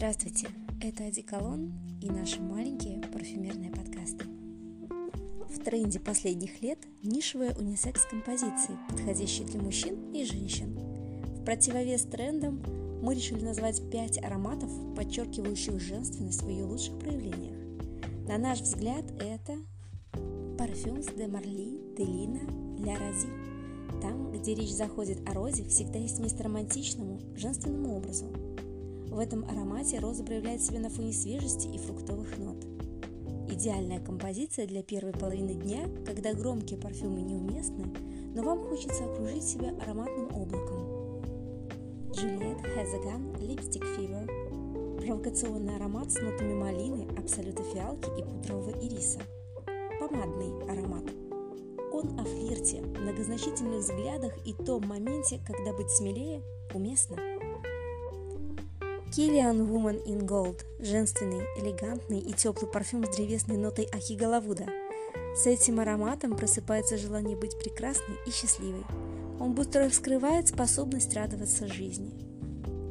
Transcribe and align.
Здравствуйте, 0.00 0.48
это 0.80 1.04
Одеколон 1.04 1.74
и 2.00 2.08
наши 2.08 2.40
маленькие 2.40 3.02
парфюмерные 3.12 3.70
подкасты. 3.70 4.24
В 5.50 5.62
тренде 5.62 6.00
последних 6.00 6.62
лет 6.62 6.78
нишевые 7.02 7.54
унисекс-композиции, 7.54 8.78
подходящие 8.88 9.46
для 9.46 9.60
мужчин 9.60 10.10
и 10.14 10.24
женщин. 10.24 10.74
В 10.74 11.44
противовес 11.44 12.04
трендам 12.04 12.62
мы 13.02 13.14
решили 13.14 13.44
назвать 13.44 13.90
пять 13.90 14.16
ароматов, 14.24 14.70
подчеркивающих 14.96 15.78
женственность 15.78 16.44
в 16.44 16.48
ее 16.48 16.64
лучших 16.64 16.98
проявлениях. 16.98 17.58
На 18.26 18.38
наш 18.38 18.62
взгляд, 18.62 19.04
это 19.20 19.58
de 20.56 21.28
Marly 21.28 21.94
de 21.94 22.06
Lina 22.06 22.78
La 22.78 22.96
Razi. 22.96 24.00
Там, 24.00 24.32
где 24.32 24.54
речь 24.54 24.72
заходит 24.72 25.28
о 25.28 25.34
розе, 25.34 25.64
всегда 25.64 25.98
есть 25.98 26.20
место 26.20 26.44
романтичному, 26.44 27.20
женственному 27.36 27.98
образу. 27.98 28.49
В 29.10 29.18
этом 29.18 29.44
аромате 29.44 29.98
роза 29.98 30.22
проявляет 30.22 30.62
себя 30.62 30.78
на 30.78 30.88
фоне 30.88 31.12
свежести 31.12 31.66
и 31.66 31.78
фруктовых 31.78 32.38
нот. 32.38 32.64
Идеальная 33.50 33.98
композиция 33.98 34.68
для 34.68 34.84
первой 34.84 35.12
половины 35.12 35.54
дня, 35.54 35.88
когда 36.06 36.32
громкие 36.32 36.78
парфюмы 36.78 37.20
неуместны, 37.22 37.86
но 38.34 38.42
вам 38.42 38.64
хочется 38.68 39.04
окружить 39.04 39.42
себя 39.42 39.74
ароматным 39.82 40.32
облаком. 40.34 41.00
Juliette 42.12 42.62
Hazagan 42.76 43.36
Lipstick 43.40 43.84
Fever 43.96 44.28
Провокационный 45.00 45.74
аромат 45.74 46.12
с 46.12 46.20
нотами 46.20 46.54
малины, 46.54 47.08
абсолюта 47.18 47.64
фиалки 47.64 48.10
и 48.20 48.22
пудрового 48.22 48.70
ириса. 48.80 49.18
Помадный 49.98 50.62
аромат. 50.70 51.04
Он 51.92 52.20
о 52.20 52.24
флирте, 52.24 52.80
многозначительных 52.82 53.80
взглядах 53.80 54.32
и 54.46 54.52
том 54.52 54.86
моменте, 54.86 55.40
когда 55.44 55.72
быть 55.72 55.90
смелее 55.90 56.42
уместно. 56.74 57.16
Киллиан 59.12 59.62
Woman 59.62 60.04
in 60.04 60.24
Gold– 60.24 60.64
женственный, 60.78 61.42
элегантный 61.56 62.20
и 62.20 62.32
теплый 62.32 62.70
парфюм 62.70 63.04
с 63.04 63.16
древесной 63.16 63.56
нотой 63.56 63.86
ахигалавуда. 63.86 64.66
С 65.34 65.48
этим 65.48 65.80
ароматом 65.80 66.36
просыпается 66.36 66.96
желание 66.96 67.36
быть 67.36 67.58
прекрасной 67.58 68.14
и 68.24 68.30
счастливой. 68.30 68.84
Он 69.40 69.52
быстро 69.52 69.86
раскрывает 69.86 70.46
способность 70.46 71.12
радоваться 71.12 71.66
жизни. 71.66 72.12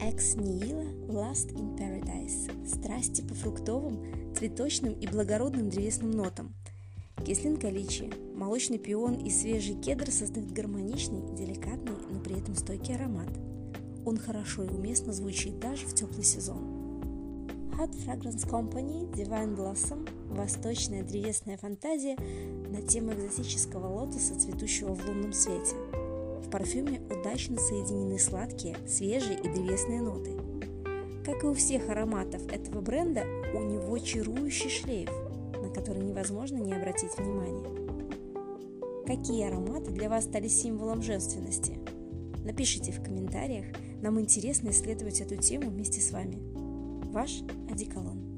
Экс 0.00 0.36
Нила 0.36 0.84
Last 1.08 1.52
in 1.52 1.76
Paradise– 1.76 2.64
страсти 2.68 3.22
по 3.22 3.34
фруктовым, 3.34 4.34
цветочным 4.36 4.92
и 4.92 5.08
благородным 5.08 5.68
древесным 5.68 6.12
нотам. 6.12 6.54
Кислинка 7.26 7.70
личи, 7.70 8.08
молочный 8.36 8.78
пион 8.78 9.14
и 9.14 9.30
свежий 9.30 9.74
кедр 9.74 10.12
создают 10.12 10.52
гармоничный, 10.52 11.34
деликатный, 11.34 11.96
но 12.08 12.20
при 12.20 12.38
этом 12.38 12.54
стойкий 12.54 12.94
аромат– 12.94 13.30
он 14.04 14.18
хорошо 14.18 14.64
и 14.64 14.68
уместно 14.68 15.12
звучит 15.12 15.58
даже 15.58 15.86
в 15.86 15.94
теплый 15.94 16.24
сезон. 16.24 16.84
Hot 17.78 17.90
Fragrance 17.90 18.48
Company 18.48 19.10
Divine 19.12 19.56
Blossom– 19.56 20.08
восточная 20.30 21.02
древесная 21.02 21.56
фантазия 21.56 22.16
на 22.70 22.80
тему 22.80 23.12
экзотического 23.14 23.88
лотоса, 23.88 24.38
цветущего 24.38 24.94
в 24.94 25.04
лунном 25.04 25.32
свете. 25.32 25.74
В 26.40 26.50
парфюме 26.50 27.00
удачно 27.10 27.58
соединены 27.58 28.18
сладкие, 28.20 28.76
свежие 28.86 29.40
и 29.40 29.48
древесные 29.48 30.02
ноты. 30.02 30.30
Как 31.24 31.42
и 31.42 31.46
у 31.48 31.54
всех 31.54 31.88
ароматов 31.88 32.46
этого 32.46 32.80
бренда, 32.80 33.24
у 33.54 33.60
него 33.60 33.98
чарующий 33.98 34.70
шлейф, 34.70 35.10
на 35.60 35.68
который 35.70 36.04
невозможно 36.04 36.58
не 36.58 36.74
обратить 36.74 37.16
внимания. 37.18 37.84
Какие 39.04 39.48
ароматы 39.48 39.90
для 39.90 40.08
вас 40.08 40.24
стали 40.24 40.46
символом 40.46 41.02
женственности? 41.02 41.78
Напишите 42.44 42.92
в 42.92 43.02
комментариях, 43.02 43.66
нам 44.04 44.20
интересно 44.20 44.68
исследовать 44.68 45.22
эту 45.22 45.36
тему 45.36 45.70
вместе 45.70 45.98
с 45.98 46.10
вами. 46.12 46.36
Ваш 47.10 47.40
Одеколон. 47.70 48.33